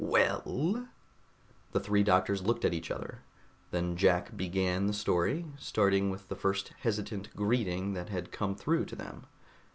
Well?" 0.03 0.87
The 1.73 1.79
three 1.79 2.01
doctors 2.01 2.41
looked 2.41 2.65
at 2.65 2.73
each 2.73 2.89
other. 2.89 3.19
Then 3.69 3.95
Jack 3.95 4.35
began 4.35 4.87
the 4.87 4.93
story, 4.93 5.45
starting 5.59 6.09
with 6.09 6.27
the 6.27 6.35
first 6.35 6.69
hesitant 6.79 7.29
"greeting" 7.35 7.93
that 7.93 8.09
had 8.09 8.31
come 8.31 8.55
through 8.55 8.85
to 8.85 8.95
them. 8.95 9.27